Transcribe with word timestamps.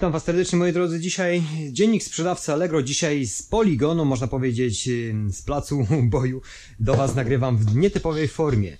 Witam 0.00 0.12
Was 0.12 0.24
serdecznie 0.24 0.58
moi 0.58 0.72
drodzy. 0.72 1.00
Dzisiaj 1.00 1.42
dziennik 1.72 2.02
sprzedawcy 2.02 2.52
Allegro. 2.52 2.82
Dzisiaj 2.82 3.26
z 3.26 3.42
poligonu, 3.42 4.04
można 4.04 4.26
powiedzieć 4.26 4.88
z 5.28 5.42
placu 5.42 5.86
boju 6.10 6.42
do 6.78 6.94
Was 6.94 7.14
nagrywam 7.14 7.58
w 7.58 7.76
nietypowej 7.76 8.28
formie. 8.28 8.76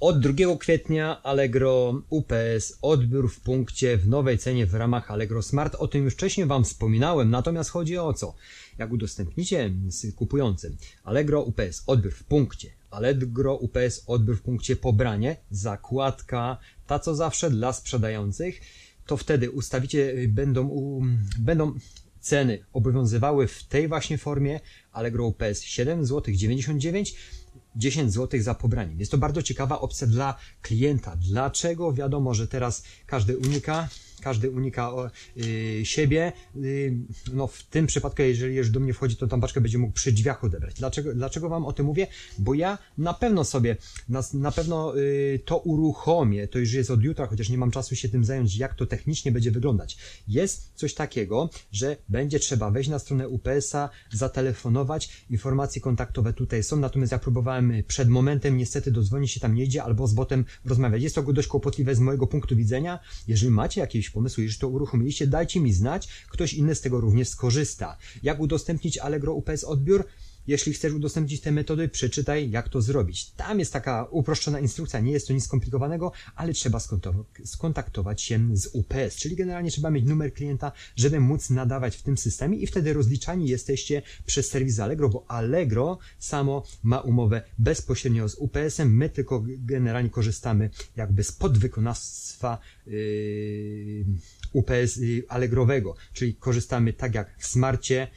Od 0.00 0.20
2 0.20 0.56
kwietnia 0.60 1.22
Allegro 1.22 2.02
UPS 2.10 2.78
odbiór 2.82 3.30
w 3.30 3.40
punkcie 3.40 3.96
w 3.96 4.08
nowej 4.08 4.38
cenie 4.38 4.66
w 4.66 4.74
ramach 4.74 5.10
Allegro 5.10 5.42
Smart. 5.42 5.74
O 5.74 5.88
tym 5.88 6.04
już 6.04 6.14
wcześniej 6.14 6.46
Wam 6.46 6.64
wspominałem, 6.64 7.30
natomiast 7.30 7.70
chodzi 7.70 7.98
o 7.98 8.12
co? 8.12 8.34
Jak 8.78 8.92
udostępnicie 8.92 9.72
z 9.88 10.14
kupującym 10.14 10.76
Allegro 11.04 11.42
UPS 11.42 11.82
odbiór 11.86 12.12
w 12.12 12.24
punkcie, 12.24 12.70
Allegro 12.90 13.54
UPS 13.54 14.04
odbiór 14.06 14.36
w 14.36 14.42
punkcie 14.42 14.76
pobranie, 14.76 15.36
zakładka, 15.50 16.58
ta 16.86 16.98
co 16.98 17.14
zawsze 17.14 17.50
dla 17.50 17.72
sprzedających, 17.72 18.60
to 19.06 19.16
wtedy 19.16 19.50
ustawicie, 19.50 20.14
będą, 20.28 20.68
u, 20.68 21.02
będą 21.38 21.74
ceny 22.20 22.64
obowiązywały 22.72 23.46
w 23.46 23.64
tej 23.64 23.88
właśnie 23.88 24.18
formie 24.18 24.60
Allegro 24.92 25.26
UPS 25.26 25.62
7 25.62 26.06
zł 26.06 26.34
99 26.34 27.14
10 27.76 28.12
zł 28.12 28.42
za 28.42 28.54
pobranie. 28.54 28.94
Jest 28.98 29.10
to 29.10 29.18
bardzo 29.18 29.42
ciekawa 29.42 29.80
opcja 29.80 30.06
dla 30.06 30.38
klienta. 30.62 31.16
Dlaczego? 31.16 31.92
Wiadomo, 31.92 32.34
że 32.34 32.48
teraz 32.48 32.82
każdy 33.06 33.38
unika 33.38 33.88
każdy 34.22 34.50
unika 34.50 34.90
y, 35.36 35.80
siebie. 35.84 36.32
Y, 36.56 36.96
no 37.32 37.46
w 37.46 37.62
tym 37.62 37.86
przypadku, 37.86 38.22
jeżeli 38.22 38.56
już 38.56 38.70
do 38.70 38.80
mnie 38.80 38.94
wchodzi, 38.94 39.16
to 39.16 39.26
tą 39.26 39.40
paczkę 39.40 39.60
będzie 39.60 39.78
mógł 39.78 39.92
przy 39.92 40.12
drzwiach 40.12 40.44
odebrać. 40.44 40.74
Dlaczego, 40.74 41.14
dlaczego 41.14 41.48
Wam 41.48 41.64
o 41.64 41.72
tym 41.72 41.86
mówię? 41.86 42.06
Bo 42.38 42.54
ja 42.54 42.78
na 42.98 43.14
pewno 43.14 43.44
sobie, 43.44 43.76
na, 44.08 44.22
na 44.34 44.52
pewno 44.52 44.98
y, 44.98 45.40
to 45.44 45.58
uruchomię, 45.58 46.48
to 46.48 46.58
już 46.58 46.72
jest 46.72 46.90
od 46.90 47.02
jutra, 47.02 47.26
chociaż 47.26 47.48
nie 47.48 47.58
mam 47.58 47.70
czasu 47.70 47.96
się 47.96 48.08
tym 48.08 48.24
zająć, 48.24 48.56
jak 48.56 48.74
to 48.74 48.86
technicznie 48.86 49.32
będzie 49.32 49.50
wyglądać. 49.50 49.98
Jest 50.28 50.72
coś 50.74 50.94
takiego, 50.94 51.50
że 51.72 51.96
będzie 52.08 52.38
trzeba 52.38 52.70
wejść 52.70 52.90
na 52.90 52.98
stronę 52.98 53.28
UPS-a, 53.28 53.90
zatelefonować, 54.12 55.26
informacje 55.30 55.82
kontaktowe 55.82 56.32
tutaj 56.32 56.62
są, 56.62 56.76
natomiast 56.76 57.12
ja 57.12 57.18
próbowałem 57.18 57.72
przed 57.86 58.08
momentem, 58.08 58.56
niestety 58.56 58.90
dodzwonić 58.90 59.30
się 59.32 59.40
tam 59.40 59.54
nie 59.54 59.64
idzie, 59.64 59.82
albo 59.82 60.06
z 60.06 60.14
botem 60.14 60.44
rozmawiać. 60.64 61.02
Jest 61.02 61.14
to 61.14 61.32
dość 61.32 61.48
kłopotliwe 61.48 61.94
z 61.94 62.00
mojego 62.00 62.26
punktu 62.26 62.56
widzenia. 62.56 62.98
Jeżeli 63.28 63.52
macie 63.52 63.80
jakieś 63.80 64.10
pomysłu, 64.12 64.42
jeżeli 64.42 64.60
to 64.60 64.68
uruchomiliście, 64.68 65.26
dajcie 65.26 65.60
mi 65.60 65.72
znać, 65.72 66.08
ktoś 66.28 66.54
inny 66.54 66.74
z 66.74 66.80
tego 66.80 67.00
również 67.00 67.28
skorzysta. 67.28 67.96
Jak 68.22 68.40
udostępnić 68.40 68.98
Allegro 68.98 69.34
UPS 69.34 69.64
odbiór? 69.64 70.06
Jeśli 70.46 70.72
chcesz 70.72 70.92
udostępnić 70.92 71.40
te 71.40 71.52
metody, 71.52 71.88
przeczytaj, 71.88 72.50
jak 72.50 72.68
to 72.68 72.82
zrobić. 72.82 73.30
Tam 73.30 73.58
jest 73.58 73.72
taka 73.72 74.06
uproszczona 74.10 74.60
instrukcja, 74.60 75.00
nie 75.00 75.12
jest 75.12 75.26
to 75.28 75.32
nic 75.32 75.44
skomplikowanego, 75.44 76.12
ale 76.36 76.52
trzeba 76.52 76.80
skontaktować 77.44 78.22
się 78.22 78.48
z 78.52 78.66
UPS, 78.66 79.16
czyli 79.16 79.36
generalnie 79.36 79.70
trzeba 79.70 79.90
mieć 79.90 80.04
numer 80.04 80.32
klienta, 80.32 80.72
żeby 80.96 81.20
móc 81.20 81.50
nadawać 81.50 81.96
w 81.96 82.02
tym 82.02 82.18
systemie 82.18 82.58
i 82.58 82.66
wtedy 82.66 82.92
rozliczani 82.92 83.48
jesteście 83.48 84.02
przez 84.26 84.48
serwis 84.50 84.78
Allegro, 84.78 85.08
bo 85.08 85.24
Allegro 85.28 85.98
samo 86.18 86.64
ma 86.82 87.00
umowę 87.00 87.42
bezpośrednio 87.58 88.28
z 88.28 88.34
UPS-em, 88.34 88.96
my 88.96 89.08
tylko 89.08 89.44
generalnie 89.46 90.10
korzystamy 90.10 90.70
jakby 90.96 91.24
z 91.24 91.32
podwykonawstwa 91.32 92.58
yy, 92.86 94.04
UPS 94.52 94.96
yy, 94.96 95.22
Allegrowego, 95.28 95.94
czyli 96.12 96.34
korzystamy 96.34 96.92
tak 96.92 97.14
jak 97.14 97.38
w 97.38 97.46
Smarcie, 97.46 98.08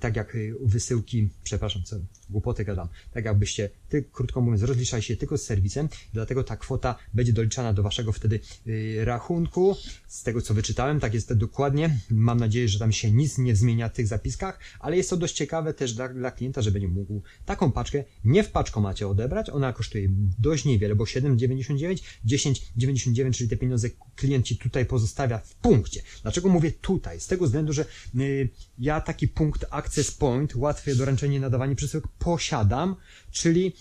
tak 0.00 0.16
jak 0.16 0.34
y, 0.34 0.54
wysyłki, 0.60 1.28
przepraszam, 1.42 1.82
co 1.82 1.96
głupoty 2.30 2.64
gadam, 2.64 2.88
tak 3.12 3.24
jakbyście, 3.24 3.70
ty, 3.88 4.04
krótko 4.12 4.40
mówiąc, 4.40 4.62
rozliczali 4.62 5.02
się 5.02 5.16
tylko 5.16 5.38
z 5.38 5.42
serwisem, 5.42 5.88
dlatego 6.12 6.44
ta 6.44 6.56
kwota 6.56 6.96
będzie 7.14 7.32
doliczana 7.32 7.72
do 7.72 7.82
waszego 7.82 8.12
wtedy 8.12 8.40
yy, 8.66 9.04
rachunku. 9.04 9.76
Z 10.08 10.22
tego 10.22 10.42
co 10.42 10.54
wyczytałem, 10.54 11.00
tak 11.00 11.14
jest 11.14 11.32
dokładnie. 11.32 11.98
Mam 12.10 12.40
nadzieję, 12.40 12.68
że 12.68 12.78
tam 12.78 12.92
się 12.92 13.10
nic 13.10 13.38
nie 13.38 13.56
zmienia 13.56 13.88
w 13.88 13.92
tych 13.92 14.06
zapiskach, 14.06 14.58
ale 14.80 14.96
jest 14.96 15.10
to 15.10 15.16
dość 15.16 15.34
ciekawe 15.34 15.74
też 15.74 15.94
dla, 15.94 16.08
dla 16.08 16.30
klienta, 16.30 16.62
że 16.62 16.70
będzie 16.70 16.88
mógł 16.88 17.22
taką 17.44 17.72
paczkę 17.72 18.04
nie 18.24 18.44
w 18.44 18.50
paczkomacie 18.50 19.08
odebrać. 19.08 19.50
Ona 19.50 19.72
kosztuje 19.72 20.08
dość 20.38 20.64
niewiele, 20.64 20.94
bo 20.94 21.04
7,99, 21.04 22.02
10,99, 22.26 23.32
czyli 23.32 23.50
te 23.50 23.56
pieniądze 23.56 23.88
klient 24.16 24.46
ci 24.46 24.56
tutaj 24.56 24.86
pozostawia 24.86 25.38
w 25.38 25.54
punkcie. 25.54 26.02
Dlaczego 26.22 26.48
mówię 26.48 26.72
tutaj? 26.72 27.20
Z 27.20 27.26
tego 27.26 27.44
względu, 27.44 27.72
że 27.72 27.84
yy, 28.14 28.48
ja 28.78 29.00
taki 29.00 29.28
punkt 29.28 29.64
Access 29.70 30.10
Point, 30.10 30.54
łatwe 30.54 30.94
doręczenie 30.94 31.40
nadawanie 31.40 31.76
przesyłek 31.76 32.08
posiadam, 32.18 32.96
czyli 33.30 33.72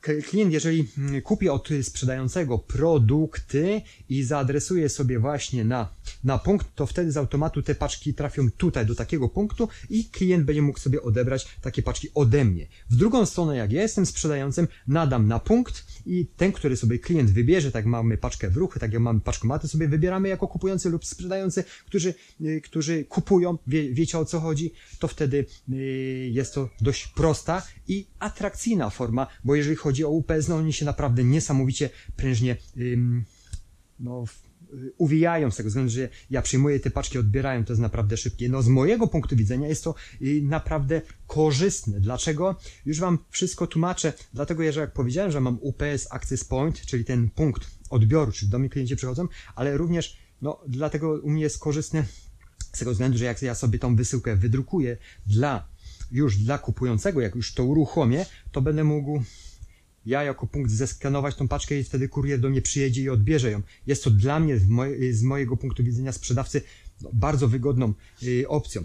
klient, 0.00 0.52
jeżeli 0.52 0.88
mm, 0.98 1.22
kupi 1.22 1.48
od 1.48 1.68
sprzedającego 1.82 2.58
produkty 2.58 3.82
i 4.08 4.22
zaadresuje 4.22 4.88
sobie 4.88 5.18
właśnie 5.18 5.64
na, 5.64 5.88
na 6.24 6.38
punkt, 6.38 6.74
to 6.74 6.86
wtedy 6.86 7.12
z 7.12 7.16
automatu 7.16 7.62
te 7.62 7.74
paczki 7.74 8.14
trafią 8.14 8.50
tutaj, 8.50 8.86
do 8.86 8.94
takiego 8.94 9.28
punktu 9.28 9.68
i 9.90 10.04
klient 10.04 10.44
będzie 10.44 10.62
mógł 10.62 10.78
sobie 10.78 11.02
odebrać 11.02 11.48
takie 11.60 11.82
paczki 11.82 12.08
ode 12.14 12.44
mnie. 12.44 12.66
W 12.90 12.96
drugą 12.96 13.26
stronę, 13.26 13.56
jak 13.56 13.72
ja 13.72 13.82
jestem 13.82 14.06
sprzedającym, 14.06 14.68
nadam 14.86 15.28
na 15.28 15.38
punkt 15.38 15.86
i 16.06 16.26
ten, 16.36 16.52
który 16.52 16.76
sobie 16.76 16.98
klient 16.98 17.30
wybierze, 17.30 17.72
tak 17.72 17.86
mamy 17.86 18.18
paczkę 18.18 18.50
w 18.50 18.56
ruchy, 18.56 18.80
tak 18.80 18.92
jak 18.92 19.02
mamy 19.02 19.20
paczkomaty, 19.20 19.68
sobie 19.68 19.88
wybieramy 19.88 20.28
jako 20.28 20.48
kupujący 20.48 20.90
lub 20.90 21.04
sprzedający, 21.04 21.64
którzy, 21.86 22.14
y, 22.40 22.60
którzy 22.60 23.04
kupują, 23.04 23.58
wie, 23.66 23.94
wiecie 23.94 24.18
o 24.18 24.24
co 24.24 24.40
chodzi, 24.40 24.72
to 24.98 25.08
wtedy 25.08 25.46
y, 25.72 25.76
jest 26.32 26.54
to 26.54 26.68
dość 26.80 27.06
prosta 27.06 27.62
i 27.88 28.06
atrakcyjna 28.18 28.90
forma, 28.90 29.26
bo 29.44 29.54
jeżeli 29.54 29.76
chodzi 29.76 30.04
o 30.04 30.10
UPS, 30.10 30.48
no 30.48 30.56
oni 30.56 30.72
się 30.72 30.84
naprawdę 30.84 31.24
niesamowicie 31.24 31.90
prężnie 32.16 32.56
no, 34.00 34.24
uwijają 34.96 35.50
z 35.50 35.56
tego 35.56 35.68
względu, 35.68 35.92
że 35.92 36.08
ja 36.30 36.42
przyjmuję 36.42 36.80
te 36.80 36.90
paczki, 36.90 37.18
odbierają, 37.18 37.64
to 37.64 37.72
jest 37.72 37.82
naprawdę 37.82 38.16
szybkie. 38.16 38.48
No 38.48 38.62
z 38.62 38.68
mojego 38.68 39.06
punktu 39.06 39.36
widzenia 39.36 39.68
jest 39.68 39.84
to 39.84 39.94
naprawdę 40.42 41.02
korzystne. 41.26 42.00
Dlaczego? 42.00 42.56
Już 42.86 43.00
Wam 43.00 43.18
wszystko 43.30 43.66
tłumaczę. 43.66 44.12
Dlatego, 44.34 44.72
że 44.72 44.80
jak 44.80 44.92
powiedziałem, 44.92 45.30
że 45.30 45.40
mam 45.40 45.58
UPS 45.60 46.06
Access 46.10 46.44
Point, 46.44 46.80
czyli 46.80 47.04
ten 47.04 47.30
punkt 47.30 47.66
odbioru, 47.90 48.32
czyli 48.32 48.50
do 48.50 48.58
mnie 48.58 48.68
klienci 48.68 48.96
przychodzą, 48.96 49.28
ale 49.54 49.76
również, 49.76 50.18
no 50.42 50.60
dlatego 50.68 51.20
u 51.22 51.30
mnie 51.30 51.42
jest 51.42 51.58
korzystne 51.58 52.04
z 52.72 52.78
tego 52.78 52.90
względu, 52.90 53.18
że 53.18 53.24
jak 53.24 53.42
ja 53.42 53.54
sobie 53.54 53.78
tą 53.78 53.96
wysyłkę 53.96 54.36
wydrukuję 54.36 54.96
dla 55.26 55.68
już 56.12 56.36
dla 56.36 56.58
kupującego, 56.58 57.20
jak 57.20 57.34
już 57.34 57.54
to 57.54 57.64
uruchomię, 57.64 58.26
to 58.52 58.60
będę 58.60 58.84
mógł 58.84 59.22
ja 60.06 60.22
jako 60.22 60.46
punkt 60.46 60.70
zeskanować 60.70 61.34
tą 61.34 61.48
paczkę 61.48 61.78
i 61.78 61.84
wtedy 61.84 62.08
kurier 62.08 62.40
do 62.40 62.50
mnie 62.50 62.62
przyjedzie 62.62 63.02
i 63.02 63.08
odbierze 63.08 63.50
ją. 63.50 63.62
Jest 63.86 64.04
to 64.04 64.10
dla 64.10 64.40
mnie 64.40 64.58
z 65.10 65.22
mojego 65.22 65.56
punktu 65.56 65.84
widzenia 65.84 66.12
sprzedawcy 66.12 66.62
no, 67.00 67.10
bardzo 67.12 67.48
wygodną 67.48 67.94
y, 68.22 68.48
opcją. 68.48 68.84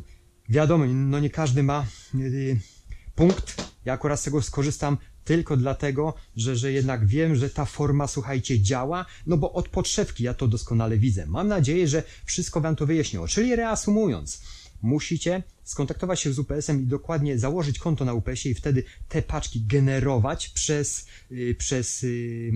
Wiadomo, 0.49 0.85
no 0.85 1.19
nie 1.19 1.29
każdy 1.29 1.63
ma 1.63 1.85
y, 2.15 2.59
punkt. 3.15 3.65
Ja 3.85 3.93
akurat 3.93 4.19
z 4.19 4.23
tego 4.23 4.41
skorzystam 4.41 4.97
tylko 5.23 5.57
dlatego, 5.57 6.13
że, 6.35 6.55
że 6.55 6.71
jednak 6.71 7.05
wiem, 7.05 7.35
że 7.35 7.49
ta 7.49 7.65
forma, 7.65 8.07
słuchajcie, 8.07 8.61
działa, 8.61 9.05
no 9.27 9.37
bo 9.37 9.53
od 9.53 9.69
podszewki 9.69 10.23
ja 10.23 10.33
to 10.33 10.47
doskonale 10.47 10.97
widzę. 10.97 11.25
Mam 11.25 11.47
nadzieję, 11.47 11.87
że 11.87 12.03
wszystko 12.25 12.61
Wam 12.61 12.75
to 12.75 12.85
wyjaśniło. 12.85 13.27
Czyli 13.27 13.55
reasumując, 13.55 14.41
musicie 14.81 15.43
skontaktować 15.65 16.19
się 16.19 16.33
z 16.33 16.39
UPS-em 16.39 16.81
i 16.81 16.85
dokładnie 16.85 17.39
założyć 17.39 17.79
konto 17.79 18.05
na 18.05 18.13
UPS-ie 18.13 18.51
i 18.51 18.55
wtedy 18.55 18.83
te 19.09 19.21
paczki 19.21 19.65
generować 19.65 20.49
przez, 20.49 21.05
yy, 21.31 21.55
przez 21.55 22.01
yy, 22.01 22.51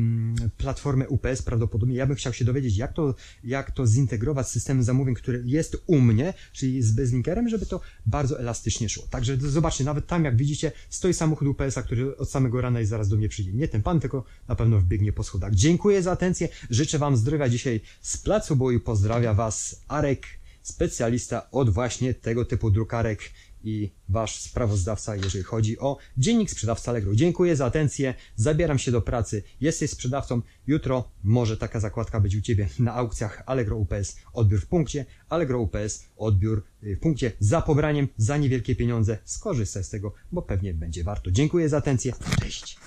platformę 0.57 1.07
UPS 1.07 1.41
prawdopodobnie. 1.41 1.95
Ja 1.95 2.07
bym 2.07 2.15
chciał 2.15 2.33
się 2.33 2.45
dowiedzieć, 2.45 2.77
jak 2.77 2.93
to, 2.93 3.15
jak 3.43 3.71
to 3.71 3.87
zintegrować 3.87 4.47
z 4.47 4.51
systemem 4.51 4.83
zamówień, 4.83 5.15
który 5.15 5.43
jest 5.45 5.83
u 5.87 6.01
mnie, 6.01 6.33
czyli 6.53 6.81
z 6.81 6.91
bezlinkerem, 6.91 7.49
żeby 7.49 7.65
to 7.65 7.81
bardzo 8.05 8.39
elastycznie 8.39 8.89
szło. 8.89 9.03
Także 9.09 9.37
zobaczcie, 9.37 9.83
nawet 9.83 10.07
tam, 10.07 10.25
jak 10.25 10.37
widzicie, 10.37 10.71
stoi 10.89 11.13
samochód 11.13 11.47
UPS-a, 11.47 11.83
który 11.83 12.17
od 12.17 12.29
samego 12.29 12.61
rana 12.61 12.81
i 12.81 12.85
zaraz 12.85 13.09
do 13.09 13.15
mnie 13.15 13.29
przyjdzie. 13.29 13.53
Nie 13.53 13.67
ten 13.67 13.83
pan, 13.83 13.99
tylko 13.99 14.23
na 14.47 14.55
pewno 14.55 14.79
wbiegnie 14.79 15.13
po 15.13 15.23
schodach. 15.23 15.55
Dziękuję 15.55 16.03
za 16.03 16.11
atencję, 16.11 16.49
życzę 16.69 16.97
Wam 16.99 17.17
zdrowia 17.17 17.49
dzisiaj 17.49 17.81
z 18.01 18.17
placu 18.17 18.55
boju. 18.55 18.79
Pozdrawia 18.79 19.33
Was 19.33 19.81
Arek 19.87 20.38
specjalista 20.69 21.51
od 21.51 21.69
właśnie 21.69 22.13
tego 22.13 22.45
typu 22.45 22.71
drukarek 22.71 23.19
i 23.63 23.91
wasz 24.09 24.39
sprawozdawca, 24.39 25.15
jeżeli 25.15 25.43
chodzi 25.43 25.79
o 25.79 25.97
dziennik 26.17 26.51
sprzedawca 26.51 26.91
Allegro. 26.91 27.15
Dziękuję 27.15 27.55
za 27.55 27.65
atencję, 27.65 28.13
zabieram 28.35 28.79
się 28.79 28.91
do 28.91 29.01
pracy, 29.01 29.43
jesteś 29.61 29.91
sprzedawcą, 29.91 30.41
jutro 30.67 31.11
może 31.23 31.57
taka 31.57 31.79
zakładka 31.79 32.19
być 32.19 32.35
u 32.35 32.41
Ciebie 32.41 32.69
na 32.79 32.93
aukcjach 32.93 33.43
Allegro 33.45 33.77
UPS, 33.77 34.15
odbiór 34.33 34.61
w 34.61 34.67
punkcie, 34.67 35.05
Allegro 35.29 35.59
UPS, 35.59 36.05
odbiór 36.17 36.63
y, 36.83 36.95
w 36.95 36.99
punkcie 36.99 37.31
za 37.39 37.61
pobraniem, 37.61 38.07
za 38.17 38.37
niewielkie 38.37 38.75
pieniądze, 38.75 39.17
skorzystaj 39.25 39.83
z 39.83 39.89
tego, 39.89 40.13
bo 40.31 40.41
pewnie 40.41 40.73
będzie 40.73 41.03
warto. 41.03 41.31
Dziękuję 41.31 41.69
za 41.69 41.77
atencję, 41.77 42.13
cześć! 42.41 42.77